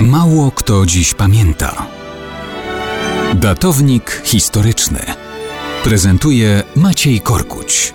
[0.00, 1.86] Mało kto dziś pamięta.
[3.34, 5.00] Datownik historyczny
[5.84, 7.94] prezentuje Maciej Korkuć.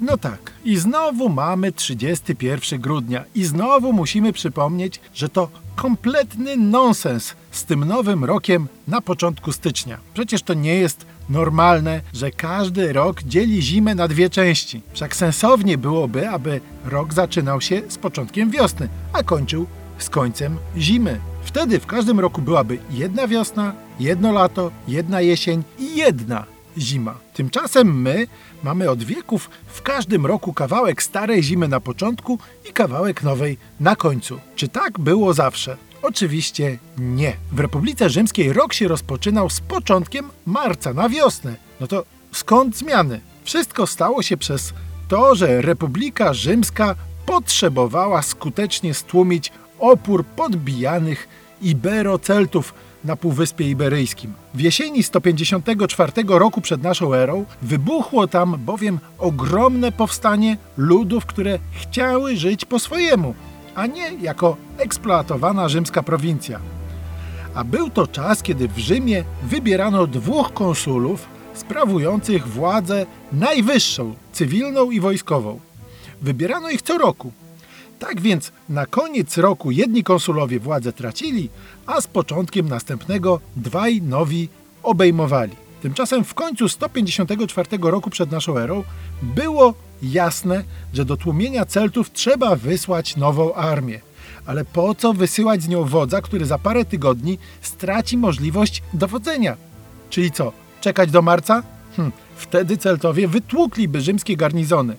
[0.00, 7.34] No tak, i znowu mamy 31 grudnia i znowu musimy przypomnieć, że to kompletny nonsens
[7.50, 9.98] z tym nowym rokiem na początku stycznia.
[10.14, 14.82] Przecież to nie jest normalne, że każdy rok dzieli zimę na dwie części.
[14.92, 19.66] Wszak sensownie byłoby, aby rok zaczynał się z początkiem wiosny, a kończył
[19.98, 21.20] z końcem zimy.
[21.44, 26.44] Wtedy w każdym roku byłaby jedna wiosna, jedno lato, jedna jesień i jedna
[26.78, 27.14] zima.
[27.34, 28.26] Tymczasem my
[28.62, 32.38] mamy od wieków w każdym roku kawałek starej zimy na początku
[32.70, 34.40] i kawałek nowej na końcu.
[34.56, 35.76] Czy tak było zawsze?
[36.02, 37.36] Oczywiście nie.
[37.52, 41.56] W Republice Rzymskiej rok się rozpoczynał z początkiem marca na wiosnę.
[41.80, 43.20] No to skąd zmiany?
[43.44, 44.72] Wszystko stało się przez
[45.08, 46.94] to, że Republika Rzymska
[47.26, 51.28] potrzebowała skutecznie stłumić opór podbijanych
[51.62, 54.32] Iberoceltów na Półwyspie Iberyjskim.
[54.54, 62.36] W jesieni 154 roku przed naszą erą wybuchło tam bowiem ogromne powstanie ludów, które chciały
[62.36, 63.34] żyć po swojemu,
[63.74, 66.60] a nie jako eksploatowana rzymska prowincja.
[67.54, 75.00] A był to czas, kiedy w Rzymie wybierano dwóch konsulów sprawujących władzę najwyższą, cywilną i
[75.00, 75.60] wojskową.
[76.22, 77.32] Wybierano ich co roku.
[78.00, 81.48] Tak więc na koniec roku jedni konsulowie władzę tracili,
[81.86, 84.48] a z początkiem następnego dwaj nowi
[84.82, 85.52] obejmowali.
[85.82, 88.84] Tymczasem w końcu 154 roku przed naszą erą
[89.22, 94.00] było jasne, że do tłumienia Celtów trzeba wysłać nową armię.
[94.46, 99.56] Ale po co wysyłać z nią wodza, który za parę tygodni straci możliwość dowodzenia?
[100.10, 101.62] Czyli co, czekać do marca?
[101.96, 104.96] Hm, wtedy Celtowie wytłukliby rzymskie garnizony.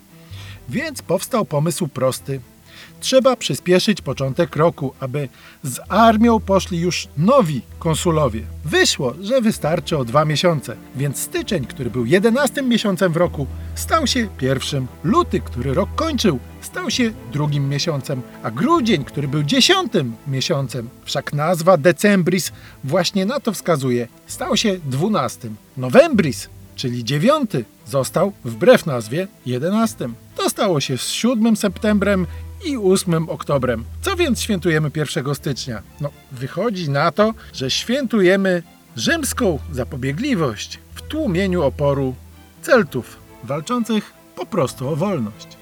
[0.68, 2.40] Więc powstał pomysł prosty–
[3.00, 5.28] trzeba przyspieszyć początek roku, aby
[5.62, 8.42] z armią poszli już nowi konsulowie.
[8.64, 14.06] Wyszło, że wystarczy o dwa miesiące, więc styczeń, który był jedenastym miesiącem w roku, stał
[14.06, 14.86] się pierwszym.
[15.04, 21.32] Luty, który rok kończył, stał się drugim miesiącem, a grudzień, który był dziesiątym miesiącem, wszak
[21.32, 22.52] nazwa Decembris
[22.84, 25.56] właśnie na to wskazuje, stał się dwunastym.
[25.76, 30.14] Novembris, czyli dziewiąty, został wbrew nazwie jedenastym.
[30.36, 32.26] To stało się z 7 septembrem
[32.64, 33.84] i 8 oktobrem.
[34.00, 35.82] Co więc świętujemy 1 stycznia?
[36.00, 38.62] No, wychodzi na to, że świętujemy
[38.96, 42.14] rzymską zapobiegliwość w tłumieniu oporu
[42.62, 45.61] Celtów, walczących po prostu o wolność.